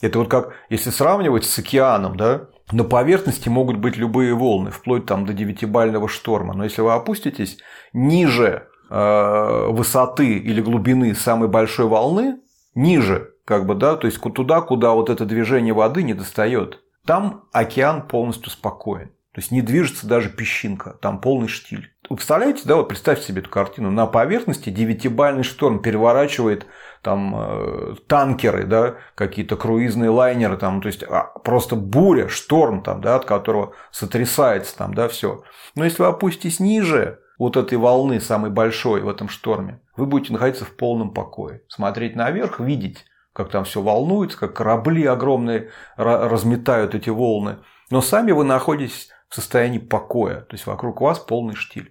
[0.00, 5.06] Это вот как, если сравнивать с океаном, да, на поверхности могут быть любые волны, вплоть
[5.06, 6.54] там до девятибального шторма.
[6.54, 7.58] Но если вы опуститесь
[7.92, 12.38] ниже э, высоты или глубины самой большой волны,
[12.74, 16.80] ниже, как бы, да, то есть туда, куда вот это движение воды не достает.
[17.10, 19.08] Там океан полностью спокоен.
[19.34, 21.92] То есть не движется даже песчинка, там полный штиль.
[22.08, 23.90] Вы представляете, да, вот представьте себе эту картину.
[23.90, 26.66] На поверхности девятибальный шторм переворачивает
[27.02, 33.00] там э, танкеры, да, какие-то круизные лайнеры, там, то есть а, просто буря, шторм, там,
[33.00, 35.42] да, от которого сотрясается там, да, все.
[35.74, 40.32] Но если вы опуститесь ниже вот этой волны, самой большой в этом шторме, вы будете
[40.32, 41.62] находиться в полном покое.
[41.66, 43.04] Смотреть наверх, видеть
[43.40, 47.56] как там все волнуется, как корабли огромные разметают эти волны.
[47.88, 51.90] Но сами вы находитесь в состоянии покоя, то есть вокруг вас полный штиль.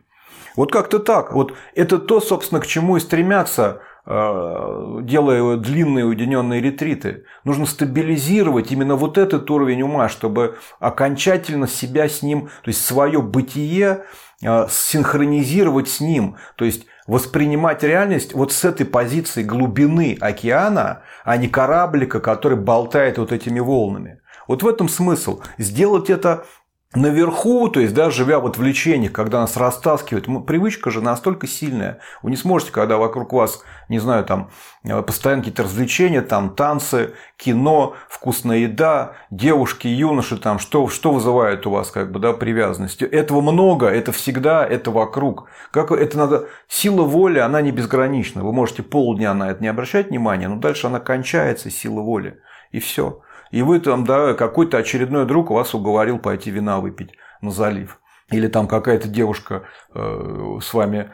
[0.55, 1.33] Вот как-то так.
[1.33, 7.25] Вот это то, собственно, к чему и стремятся, э, делая длинные уединенные ретриты.
[7.43, 13.23] Нужно стабилизировать именно вот этот уровень ума, чтобы окончательно себя с ним, то есть свое
[13.23, 14.03] бытие
[14.43, 16.35] э, синхронизировать с ним.
[16.57, 23.17] То есть воспринимать реальность вот с этой позиции глубины океана, а не кораблика, который болтает
[23.17, 24.21] вот этими волнами.
[24.47, 25.41] Вот в этом смысл.
[25.57, 26.45] Сделать это
[26.93, 31.99] наверху, то есть, да, живя вот в лечениях, когда нас растаскивает, привычка же настолько сильная.
[32.21, 34.49] Вы не сможете, когда вокруг вас, не знаю, там,
[34.84, 41.67] э, постоянно какие-то развлечения, там, танцы, кино, вкусная еда, девушки, юноши, там, что, что вызывает
[41.67, 43.02] у вас, как бы, да, привязанность.
[43.02, 45.49] Этого много, это всегда, это вокруг.
[45.71, 48.43] Как это надо, сила воли, она не безгранична.
[48.43, 52.39] Вы можете полдня на это не обращать внимания, но дальше она кончается, сила воли.
[52.71, 53.21] И все
[53.52, 57.99] и вы там, да, какой-то очередной друг вас уговорил пойти вина выпить на залив.
[58.32, 61.12] Или там какая-то девушка э, с вами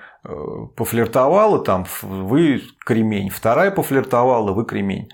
[0.75, 5.09] пофлиртовала, там вы кремень, вторая пофлиртовала, вы кремень.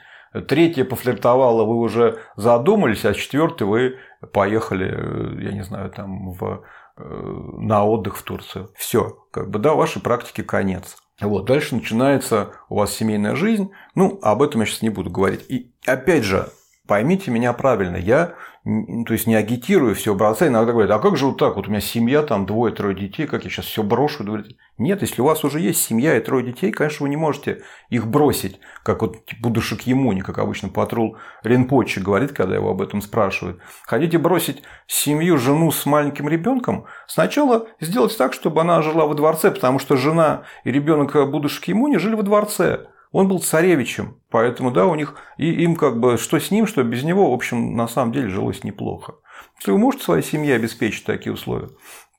[0.47, 3.97] Третья пофлиртовала, вы уже задумались, а четвертый вы
[4.32, 6.63] поехали, э, я не знаю, там в,
[6.97, 8.69] на отдых в Турцию.
[8.76, 10.95] Все, как бы, да, вашей практике конец.
[11.19, 13.71] Вот, дальше начинается у вас семейная жизнь.
[13.93, 15.45] Ну, об этом я сейчас не буду говорить.
[15.50, 16.50] И опять же,
[16.91, 18.34] Поймите меня правильно, я
[18.65, 20.49] то есть не агитирую все бросать.
[20.49, 21.56] Иногда говорят, а как же вот так?
[21.56, 24.25] Вот у меня семья, там двое-трое детей, как я сейчас все брошу?
[24.77, 28.08] Нет, если у вас уже есть семья и трое детей, конечно, вы не можете их
[28.08, 33.62] бросить, как вот буду Шакьямуни, как обычно патрул Ренпочи говорит, когда его об этом спрашивают.
[33.86, 36.88] Хотите бросить семью, жену с маленьким ребенком?
[37.08, 41.95] Сначала сделать так, чтобы она жила во дворце, потому что жена и ребенок Будды Шакьямуни
[41.95, 42.88] жили во дворце.
[43.12, 46.84] Он был царевичем, поэтому, да, у них, и им как бы, что с ним, что
[46.84, 49.15] без него, в общем, на самом деле жилось неплохо.
[49.60, 51.69] Если вы можете своей семье обеспечить такие условия,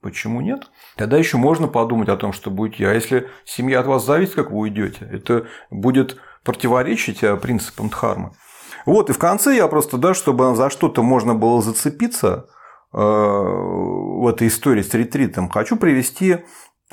[0.03, 0.71] почему нет?
[0.97, 2.87] Тогда еще можно подумать о том, что будете.
[2.87, 8.33] А если семья от вас зависит, как вы уйдете, это будет противоречить э, принципам Дхармы.
[8.85, 12.49] Вот, и в конце я просто, да, чтобы за что-то можно было зацепиться
[12.93, 16.39] э, в этой истории с ретритом, хочу привести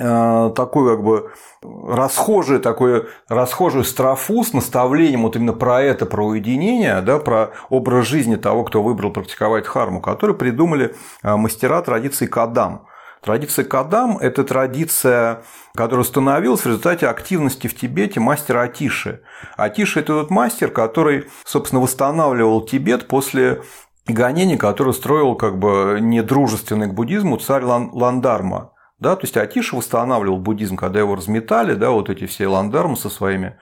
[0.02, 1.30] Э, такой как бы
[1.62, 8.06] расхожий, такой расхожую строфу с наставлением вот именно про это, про уединение, да, про образ
[8.06, 12.86] жизни того, кто выбрал практиковать харму, который придумали э, мастера традиции Кадам.
[13.20, 15.42] Традиция Кадам– это традиция,
[15.74, 19.20] которая установилась в результате активности в Тибете мастера Атиши.
[19.58, 23.60] Атиши– это тот мастер, который, собственно, восстанавливал Тибет после
[24.06, 28.72] гонений, который строил как бы недружественный к буддизму царь Ландарма.
[29.00, 33.08] Да, то есть Атиша восстанавливал буддизм, когда его разметали, да, вот эти все ландармы со
[33.08, 33.56] своими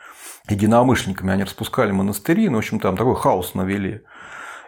[0.48, 4.02] единомышленниками, они распускали монастыри, ну, в общем, там такой хаос навели.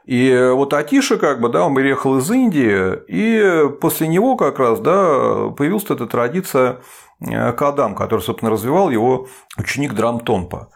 [0.05, 4.81] И вот Атиша, как бы, да, он приехал из Индии, и после него как раз,
[4.81, 6.81] да, появилась эта традиция
[7.21, 9.27] э, Кадам, который, собственно, развивал его
[9.59, 10.71] ученик Драмтонпа.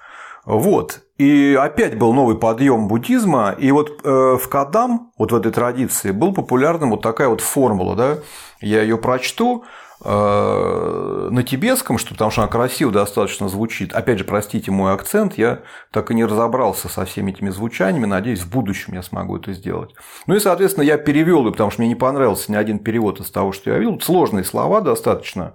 [0.45, 1.01] Вот.
[1.17, 3.55] И опять был новый подъем буддизма.
[3.59, 7.97] И вот э, в Кадам, вот в этой традиции, был популярным вот такая вот формула.
[7.97, 8.19] Да?
[8.61, 9.65] Я ее прочту
[10.05, 13.95] на тибетском, что, потому что она красиво достаточно звучит.
[13.95, 18.05] Опять же, простите мой акцент, я так и не разобрался со всеми этими звучаниями.
[18.05, 19.95] Надеюсь, в будущем я смогу это сделать.
[20.27, 23.52] Ну и, соответственно, я перевел, потому что мне не понравился ни один перевод из того,
[23.52, 23.98] что я видел.
[24.00, 25.55] Сложные слова достаточно.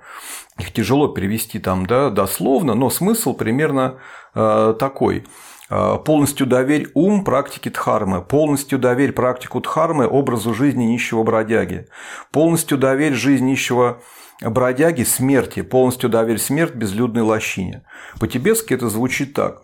[0.57, 3.99] Их тяжело перевести там да, дословно, но смысл примерно
[4.33, 5.25] э, такой.
[5.69, 11.87] Э, полностью доверь ум практике Дхармы, полностью доверь практику Дхармы образу жизни нищего бродяги,
[12.31, 14.01] полностью доверь жизнь нищего
[14.41, 17.83] смерти, полностью доверь смерть безлюдной лощине.
[18.19, 19.61] По-тибетски это звучит так.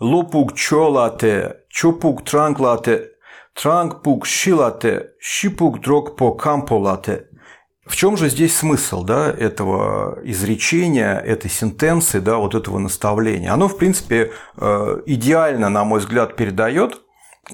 [0.00, 3.10] Лопук чолате, чопук транклате,
[3.54, 7.26] транкпук шилате, щипук дрог по камполате.
[7.86, 13.52] В чем же здесь смысл да, этого изречения, этой сентенции, да, вот этого наставления?
[13.52, 17.02] Оно, в принципе, э, идеально, на мой взгляд, передает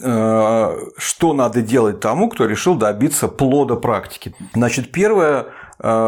[0.01, 4.33] э, что надо делать тому, кто решил добиться плода практики.
[4.55, 5.47] Значит, первая э,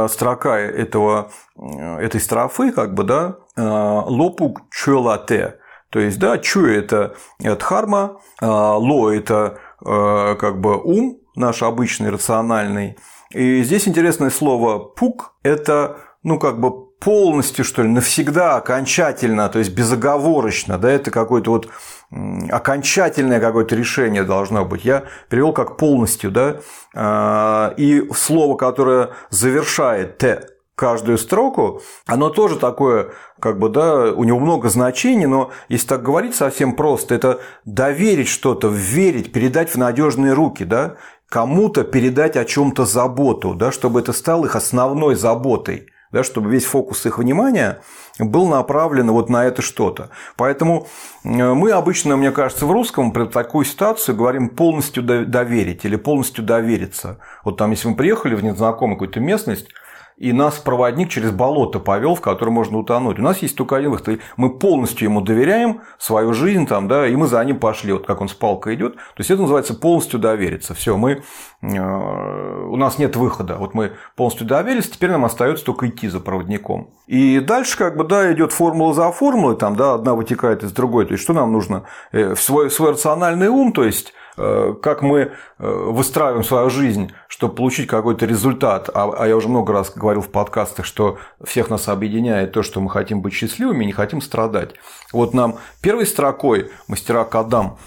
[0.09, 5.59] строка этого, этой строфы, как бы, да, лопук чуэлате,
[5.91, 12.99] то есть, да, чу– это дхарма, ло– это как бы ум наш обычный, рациональный,
[13.31, 19.59] и здесь интересное слово «пук»– это, ну, как бы полностью, что ли, навсегда, окончательно, то
[19.59, 21.69] есть безоговорочно, да, это какое-то вот
[22.51, 24.85] окончательное какое-то решение должно быть.
[24.85, 26.57] Я перевел как полностью, да,
[26.95, 34.25] а, и слово, которое завершает «т», каждую строку, оно тоже такое, как бы, да, у
[34.25, 39.77] него много значений, но если так говорить совсем просто, это доверить что-то, верить, передать в
[39.77, 40.97] надежные руки, да,
[41.29, 46.65] кому-то передать о чем-то заботу, да, чтобы это стало их основной заботой, да, чтобы весь
[46.65, 47.81] фокус их внимания
[48.19, 50.11] был направлен вот на это что-то.
[50.37, 50.87] Поэтому
[51.25, 56.45] э, мы обычно, мне кажется, в русском при такую ситуацию говорим полностью доверить или полностью
[56.45, 57.19] довериться.
[57.45, 59.69] Вот там, если мы приехали в незнакомую какую-то местность,
[60.17, 63.19] и нас проводник через болото повел, в котором можно утонуть.
[63.19, 64.21] У нас есть только один выход.
[64.37, 68.21] Мы полностью ему доверяем свою жизнь, там, да, и мы за ним пошли, вот как
[68.21, 68.95] он с палкой идет.
[68.97, 70.75] То есть это называется полностью довериться.
[70.75, 71.23] Все, мы
[71.63, 73.57] э, у нас нет выхода.
[73.57, 76.91] Вот мы полностью доверились, теперь нам остается только идти за проводником.
[77.07, 81.07] И дальше, как бы, да, идет формула за формулой, там, да, одна вытекает из другой.
[81.07, 81.85] То есть, что нам нужно?
[82.13, 87.55] Э, в свой, свой рациональный ум, то есть как мы э, выстраиваем свою жизнь, чтобы
[87.55, 91.89] получить какой-то результат, а, а я уже много раз говорил в подкастах, что всех нас
[91.89, 94.75] объединяет то, что мы хотим быть счастливыми и не хотим страдать.
[95.13, 97.79] Вот нам первой строкой мастера Кадам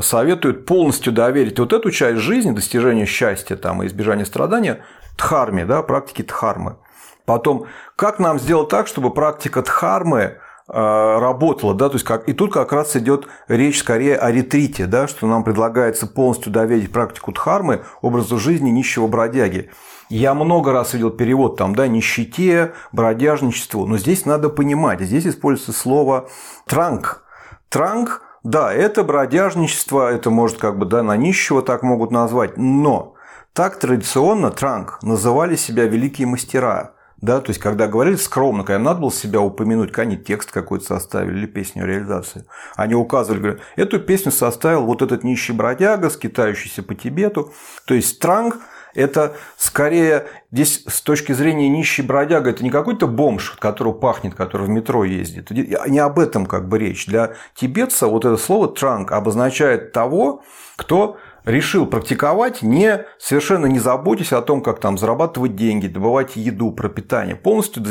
[0.00, 4.84] советуют полностью доверить вот эту часть жизни, достижения счастья там, и избежания страдания
[5.16, 6.76] дхарме, да, практике дхармы.
[7.24, 7.66] Потом,
[7.96, 12.52] как нам сделать так, чтобы практика дхармы Э, работала, да, то есть как, и тут
[12.52, 17.84] как раз идет речь скорее о ретрите, да, что нам предлагается полностью доверить практику дхармы
[18.00, 19.70] образу жизни нищего бродяги.
[20.08, 25.72] Я много раз видел перевод там, да, нищете, бродяжничеству, но здесь надо понимать, здесь используется
[25.72, 26.28] слово
[26.66, 27.24] транк.
[27.68, 33.14] Транк, да, это бродяжничество, это может как бы, да, на нищего так могут назвать, но
[33.52, 36.93] так традиционно транк называли себя великие мастера.
[37.24, 40.84] Да, то есть, когда говорили скромно, когда надо было себя упомянуть, когда они текст какой-то
[40.84, 42.44] составили или песню реализации,
[42.76, 47.50] они указывали, говорят, эту песню составил вот этот нищий бродяга, скитающийся по Тибету.
[47.86, 48.58] То есть, транг–
[48.94, 54.66] это скорее здесь с точки зрения нищий бродяга, это не какой-то бомж, который пахнет, который
[54.66, 55.50] в метро ездит.
[55.50, 57.06] Не об этом как бы речь.
[57.06, 60.42] Для тибетца вот это слово транг обозначает того,
[60.76, 66.72] кто решил практиковать, не, совершенно не заботясь о том, как там зарабатывать деньги, добывать еду,
[66.72, 67.36] пропитание.
[67.36, 67.84] Полностью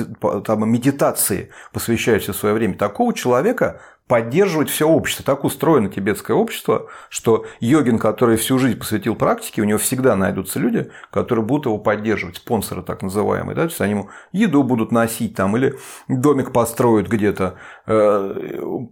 [0.46, 2.76] там, медитации посвящаешь все свое время.
[2.76, 5.26] Такого человека поддерживать все общество.
[5.26, 10.60] Так устроено тибетское общество, что йогин, который всю жизнь посвятил практике, у него всегда найдутся
[10.60, 13.56] люди, которые будут его поддерживать, спонсоры так называемые.
[13.56, 13.62] Да?
[13.64, 17.56] То есть они ему еду будут носить там, или домик построят где-то.
[17.88, 18.36] Э,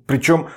[0.08, 0.48] Причем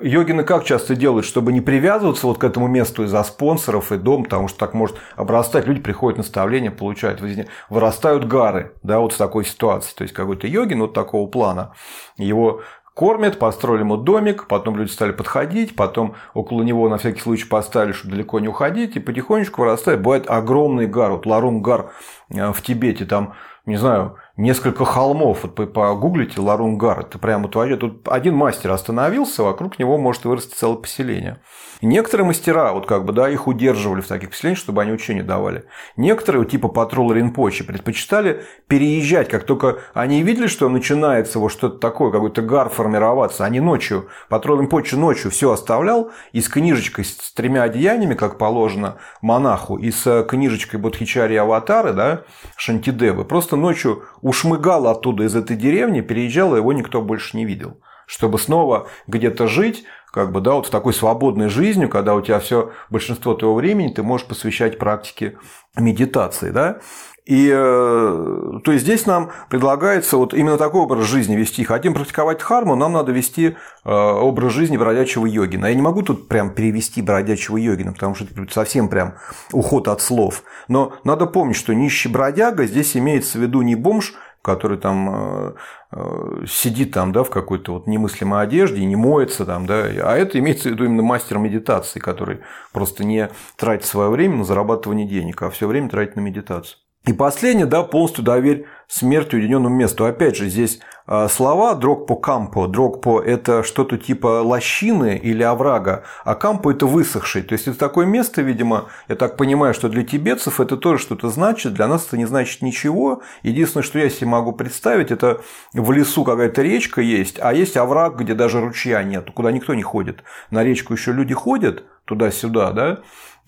[0.00, 4.24] йогины как часто делают, чтобы не привязываться вот к этому месту из-за спонсоров и дом,
[4.24, 7.22] потому что так может обрастать, люди приходят наставления, получают,
[7.68, 9.94] вырастают гары, да, вот в такой ситуации.
[9.94, 11.72] То есть какой-то йогин вот такого плана,
[12.16, 12.62] его
[12.94, 17.92] кормят, построили ему домик, потом люди стали подходить, потом около него на всякий случай поставили,
[17.92, 20.02] чтобы далеко не уходить, и потихонечку вырастает.
[20.02, 21.92] Бывает огромный гар, вот Ларум гар
[22.34, 23.34] э, в Тибете, там,
[23.66, 25.42] не знаю, несколько холмов.
[25.42, 27.76] Вот погуглите Ларунгар, это прямо твое.
[27.76, 31.40] Тут один мастер остановился, вокруг него может вырасти целое поселение.
[31.80, 35.64] Некоторые мастера, вот как бы, да, их удерживали в таких поселениях, чтобы они учения давали.
[35.96, 42.10] Некоторые, типа патрул Ринпочи, предпочитали переезжать, как только они видели, что начинается вот что-то такое,
[42.10, 47.62] какой-то гар формироваться, они ночью, патрул Ринпочи ночью все оставлял и с книжечкой с тремя
[47.62, 52.22] одеяниями, как положено монаху, и с книжечкой Бодхичари Аватары, да,
[52.56, 57.78] Шантидевы, просто ночью ушмыгал оттуда из этой деревни, переезжал, и его никто больше не видел.
[58.08, 62.40] Чтобы снова где-то жить, как бы, да, вот в такой свободной жизнью, когда у тебя
[62.40, 65.36] все большинство твоего времени ты можешь посвящать практике
[65.76, 66.80] медитации, да,
[67.28, 71.62] и э, то есть здесь нам предлагается вот именно такой образ жизни вести.
[71.62, 75.66] Хотим практиковать харму, нам надо вести э, образ жизни бродячего йогина.
[75.66, 79.16] Я не могу тут прям перевести бродячего йогина, потому что это совсем прям
[79.52, 80.42] уход от слов.
[80.68, 85.54] Но надо помнить, что нищий бродяга здесь имеется в виду не бомж, который там
[85.92, 90.16] э, сидит там, да, в какой-то вот немыслимой одежде и не моется там, да, а
[90.16, 92.40] это имеется в виду именно мастер медитации, который
[92.72, 96.78] просто не тратит свое время на зарабатывание денег, а все время тратит на медитацию.
[97.06, 100.06] И последнее, да, полностью доверь смерти уединенному месту.
[100.06, 102.66] Опять же, здесь а, слова дрог по кампо.
[102.66, 107.42] Дрог по– это что-то типа лощины или оврага, а кампо– это высохший.
[107.42, 111.28] То есть, это такое место, видимо, я так понимаю, что для тибетцев это тоже что-то
[111.28, 113.22] значит, для нас это не значит ничего.
[113.42, 115.42] Единственное, что я себе могу представить, это
[115.74, 119.82] в лесу какая-то речка есть, а есть овраг, где даже ручья нет, куда никто не
[119.82, 120.24] ходит.
[120.50, 122.98] На речку еще люди ходят туда-сюда, да,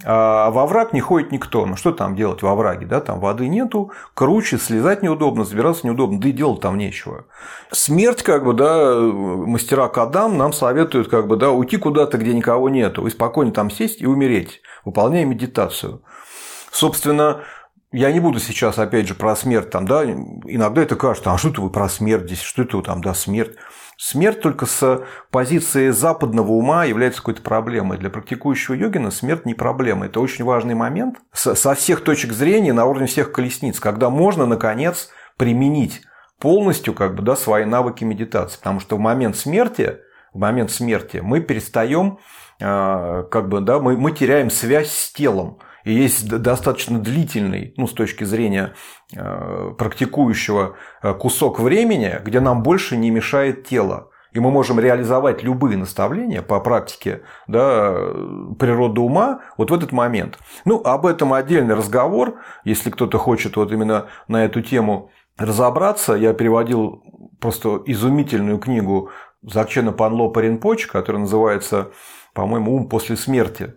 [0.04, 1.66] а во враг не ходит никто.
[1.66, 2.86] Ну что там делать во враге?
[2.86, 3.00] Да?
[3.00, 7.26] Там воды нету, круче, слезать неудобно, забираться неудобно, да и делать там нечего.
[7.70, 12.70] Смерть, как бы, да, мастера Кадам нам советуют, как бы, да, уйти куда-то, где никого
[12.70, 16.02] нету, и спокойно там сесть и умереть, выполняя медитацию.
[16.70, 17.42] Собственно,
[17.93, 21.49] я не буду сейчас, опять же, про смерть там, да, иногда это кажется, а что
[21.49, 23.57] это вы про смерть здесь, что это вы там, да, смерть.
[23.97, 27.99] Смерть только с позиции западного ума является какой-то проблемой.
[27.99, 30.07] Для практикующего йогина смерть не проблема.
[30.07, 35.11] Это очень важный момент со всех точек зрения на уровне всех колесниц, когда можно, наконец,
[35.36, 36.01] применить
[36.38, 38.59] полностью как бы, да, свои навыки медитации.
[38.59, 39.99] Потому что в момент смерти,
[40.32, 42.20] в момент смерти мы перестаем,
[42.59, 45.59] а, как бы, да, мы, мы теряем связь с телом.
[45.85, 48.74] И есть достаточно длительный, ну, с точки зрения
[49.14, 54.11] э, практикующего, э, кусок времени, где нам больше не мешает тело.
[54.33, 57.93] И мы можем реализовать любые наставления по практике да,
[58.59, 60.39] природы ума вот в этот момент.
[60.64, 62.39] Ну, об этом отдельный разговор.
[62.64, 67.03] Если кто-то хочет вот именно на эту тему разобраться, я переводил
[67.41, 69.11] просто изумительную книгу
[69.43, 71.91] Закчена Панло Паринпоч, которая называется,
[72.35, 73.74] по-моему, «Ум после смерти».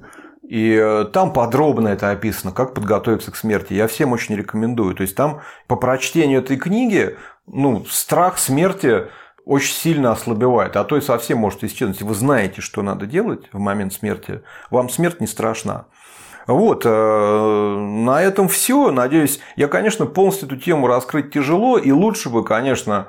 [0.54, 3.74] И э, там подробно это описано, как подготовиться к смерти.
[3.74, 4.93] Я всем очень рекомендую.
[4.93, 9.08] То есть там по прочтению этой книги ну, страх смерти
[9.45, 12.04] очень сильно ослабевает, а то и совсем может исчезнуть.
[12.04, 15.88] Вы знаете, что надо делать в момент смерти, вам смерть не страшна.
[16.45, 18.91] Вот, э, на этом все.
[18.91, 23.08] Надеюсь, я, конечно, полностью эту тему раскрыть тяжело, и лучше бы, конечно,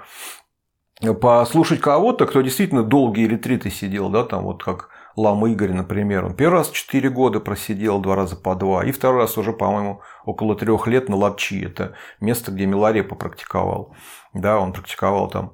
[1.20, 6.34] послушать кого-то, кто действительно долгие ретриты сидел, да, там вот как Лам Игорь, например, он
[6.34, 10.56] первый раз 4 года просидел, два раза по два, и второй раз уже, по-моему, около
[10.56, 11.64] трех лет на Лапчи.
[11.64, 13.94] Это место, где Миларепа практиковал.
[14.32, 15.52] Да, он практиковал там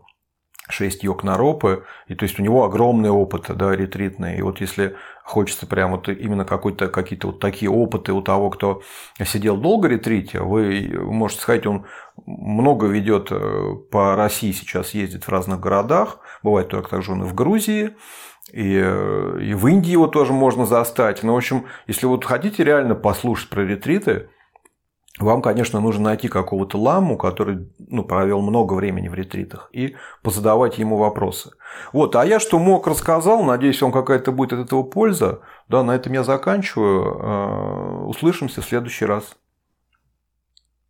[0.70, 4.38] 6 йог на ропы, и то есть у него огромный опыт, да, ретритный.
[4.38, 8.82] И вот если хочется прям вот именно какой-то, какие-то вот такие опыты у того, кто
[9.24, 11.86] сидел долго ретрите, вы можете сказать, он
[12.26, 17.26] много ведет э, по России сейчас, ездит в разных городах, бывает только также он и
[17.26, 17.96] в Грузии,
[18.52, 21.22] и, э, и в Индии его тоже можно застать.
[21.22, 24.28] Но, в общем, если вот хотите реально послушать про ретриты,
[25.18, 30.78] вам, конечно, нужно найти какого-то ламу, который ну, провел много времени в ретритах, и позадавать
[30.78, 31.50] ему вопросы.
[31.92, 33.42] Вот, а я что мог, рассказал.
[33.42, 35.40] Надеюсь, вам какая-то будет от этого польза.
[35.68, 37.18] Да, на этом я заканчиваю.
[37.20, 39.36] Э, услышимся в следующий раз.